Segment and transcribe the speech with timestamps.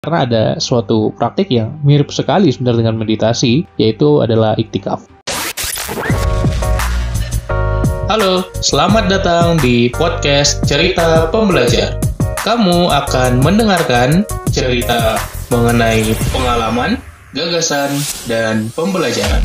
[0.00, 5.04] Karena ada suatu praktik yang mirip sekali sebenarnya dengan meditasi, yaitu adalah iktikaf.
[8.08, 12.00] Halo, selamat datang di podcast Cerita Pembelajar.
[12.40, 15.20] Kamu akan mendengarkan cerita
[15.52, 16.96] mengenai pengalaman,
[17.36, 17.92] gagasan,
[18.24, 19.44] dan pembelajaran.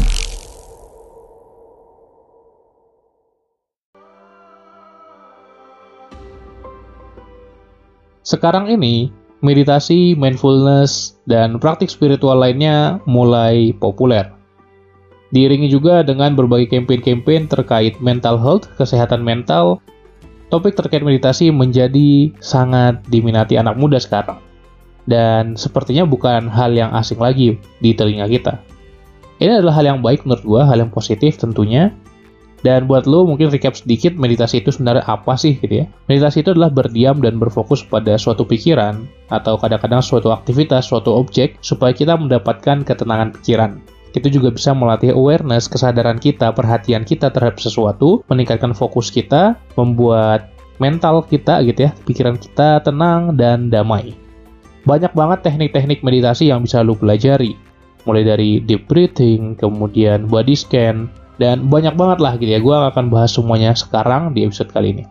[8.24, 14.34] Sekarang ini, meditasi, mindfulness, dan praktik spiritual lainnya mulai populer.
[15.30, 19.78] Diiringi juga dengan berbagai campaign-campaign terkait mental health, kesehatan mental,
[20.50, 24.42] topik terkait meditasi menjadi sangat diminati anak muda sekarang.
[25.06, 28.58] Dan sepertinya bukan hal yang asing lagi di telinga kita.
[29.38, 31.94] Ini adalah hal yang baik menurut gue, hal yang positif tentunya,
[32.66, 35.88] dan buat lo mungkin recap sedikit meditasi itu sebenarnya apa sih gitu ya.
[36.10, 41.62] Meditasi itu adalah berdiam dan berfokus pada suatu pikiran atau kadang-kadang suatu aktivitas, suatu objek
[41.62, 43.78] supaya kita mendapatkan ketenangan pikiran.
[44.18, 50.50] Itu juga bisa melatih awareness, kesadaran kita, perhatian kita terhadap sesuatu, meningkatkan fokus kita, membuat
[50.82, 54.18] mental kita gitu ya, pikiran kita tenang dan damai.
[54.90, 57.54] Banyak banget teknik-teknik meditasi yang bisa lo pelajari.
[58.10, 61.10] Mulai dari deep breathing, kemudian body scan,
[61.42, 65.04] dan banyak banget lah gitu ya, gue akan bahas semuanya sekarang di episode kali ini.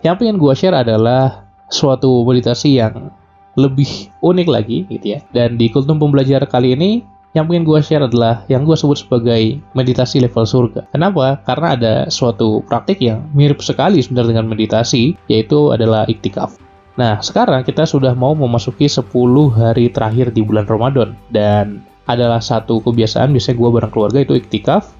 [0.00, 3.12] Yang pengen gue share adalah suatu meditasi yang
[3.58, 5.20] lebih unik lagi gitu ya.
[5.30, 7.04] Dan di kultum pembelajar kali ini,
[7.36, 10.90] yang pengen gue share adalah yang gue sebut sebagai meditasi level surga.
[10.90, 11.38] Kenapa?
[11.46, 16.58] Karena ada suatu praktik yang mirip sekali sebenarnya dengan meditasi, yaitu adalah iktikaf.
[16.98, 19.14] Nah, sekarang kita sudah mau memasuki 10
[19.54, 21.14] hari terakhir di bulan Ramadan.
[21.30, 24.90] Dan adalah satu kebiasaan, biasanya gue bareng keluarga itu iktikaf,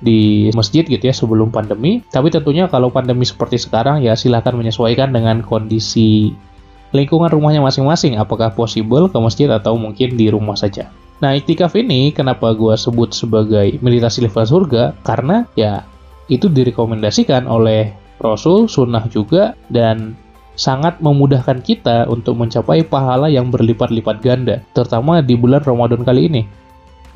[0.00, 2.04] di masjid gitu ya sebelum pandemi.
[2.08, 6.32] Tapi tentunya kalau pandemi seperti sekarang ya silahkan menyesuaikan dengan kondisi
[6.92, 8.20] lingkungan rumahnya masing-masing.
[8.20, 10.92] Apakah possible ke masjid atau mungkin di rumah saja.
[11.16, 14.92] Nah, iktikaf ini kenapa gue sebut sebagai meditasi level surga?
[15.00, 15.80] Karena ya
[16.28, 20.16] itu direkomendasikan oleh Rasul, sunnah juga, dan
[20.56, 26.42] sangat memudahkan kita untuk mencapai pahala yang berlipat-lipat ganda, terutama di bulan Ramadan kali ini.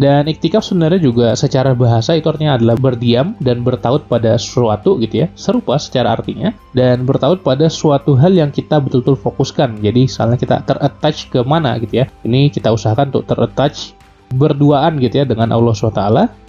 [0.01, 5.23] Dan iktikaf sebenarnya juga secara bahasa itu artinya adalah berdiam dan bertaut pada sesuatu gitu
[5.23, 9.77] ya, serupa secara artinya, dan bertaut pada suatu hal yang kita betul-betul fokuskan.
[9.85, 13.93] Jadi misalnya kita terattach ke mana gitu ya, ini kita usahakan untuk terattach
[14.33, 16.03] berduaan gitu ya dengan Allah SWT,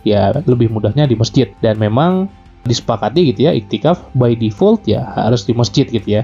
[0.07, 1.51] ya lebih mudahnya di masjid.
[1.59, 2.31] Dan memang
[2.63, 6.23] disepakati gitu ya, iktikaf by default ya harus di masjid gitu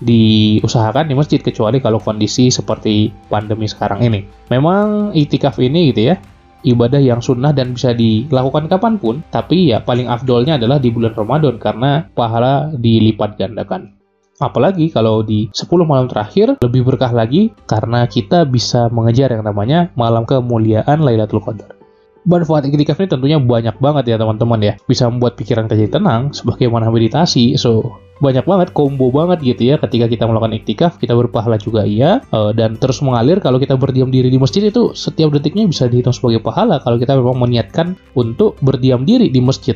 [0.00, 4.24] diusahakan di masjid kecuali kalau kondisi seperti pandemi sekarang ini.
[4.48, 6.16] Memang iktikaf ini gitu ya
[6.62, 11.12] ibadah yang sunnah dan bisa dilakukan kapan pun, tapi ya paling afdolnya adalah di bulan
[11.16, 14.00] Ramadan karena pahala dilipat gandakan.
[14.40, 19.92] Apalagi kalau di 10 malam terakhir lebih berkah lagi karena kita bisa mengejar yang namanya
[19.92, 21.76] malam kemuliaan Lailatul Qadar.
[22.24, 24.74] Manfaat iktikaf ini tentunya banyak banget ya teman-teman ya.
[24.84, 27.56] Bisa membuat pikiran kita jadi tenang sebagaimana meditasi.
[27.56, 29.76] So, banyak banget combo banget gitu ya.
[29.80, 32.20] Ketika kita melakukan iktikaf kita berpahala juga iya.
[32.30, 36.12] Uh, dan terus mengalir kalau kita berdiam diri di masjid itu setiap detiknya bisa dihitung
[36.12, 36.78] sebagai pahala.
[36.84, 39.74] Kalau kita memang meniatkan untuk berdiam diri di masjid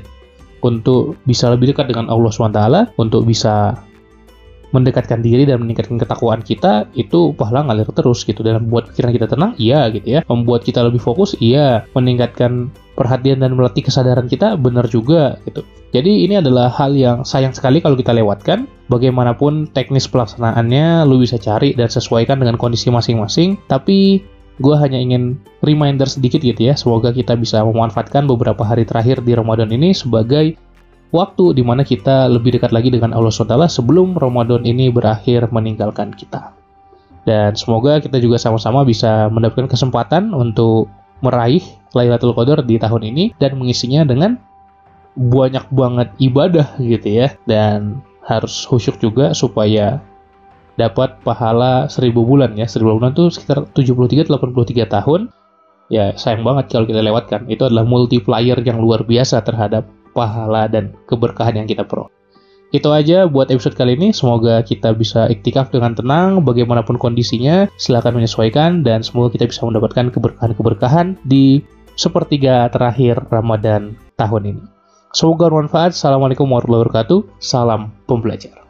[0.61, 2.61] untuk bisa lebih dekat dengan Allah SWT
[3.01, 3.77] untuk bisa
[4.73, 8.45] mendekatkan diri dan meningkatkan ketakwaan kita itu pahala ngalir terus gitu.
[8.45, 10.21] Dan membuat pikiran kita tenang iya gitu ya.
[10.29, 11.89] Membuat kita lebih fokus iya.
[11.97, 15.67] Meningkatkan perhatian dan melatih kesadaran kita benar juga gitu.
[15.95, 18.67] Jadi ini adalah hal yang sayang sekali kalau kita lewatkan.
[18.91, 23.59] Bagaimanapun teknis pelaksanaannya lu bisa cari dan sesuaikan dengan kondisi masing-masing.
[23.71, 24.19] Tapi
[24.59, 29.35] gue hanya ingin reminder sedikit gitu ya semoga kita bisa memanfaatkan beberapa hari terakhir di
[29.35, 30.55] Ramadan ini sebagai
[31.11, 36.15] waktu di mana kita lebih dekat lagi dengan Allah SWT sebelum Ramadan ini berakhir meninggalkan
[36.15, 36.55] kita.
[37.25, 40.93] Dan semoga kita juga sama-sama bisa mendapatkan kesempatan untuk
[41.25, 44.37] meraih Lailatul Qadar di tahun ini dan mengisinya dengan
[45.15, 50.03] banyak banget ibadah gitu ya dan harus khusyuk juga supaya
[50.75, 55.31] dapat pahala 1000 bulan ya 1000 bulan itu sekitar 73 83 tahun
[55.87, 60.95] ya sayang banget kalau kita lewatkan itu adalah multiplier yang luar biasa terhadap pahala dan
[61.11, 62.11] keberkahan yang kita peroleh.
[62.75, 64.11] Itu aja buat episode kali ini.
[64.11, 67.71] Semoga kita bisa iktikaf dengan tenang, bagaimanapun kondisinya.
[67.79, 71.63] Silahkan menyesuaikan dan semoga kita bisa mendapatkan keberkahan-keberkahan di
[71.95, 74.65] sepertiga terakhir Ramadan tahun ini.
[75.15, 75.95] Semoga bermanfaat.
[75.95, 77.21] Assalamualaikum warahmatullahi wabarakatuh.
[77.39, 78.64] Salam pembelajar.